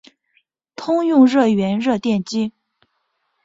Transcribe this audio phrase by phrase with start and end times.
[0.75, 2.53] 通用热源热电机。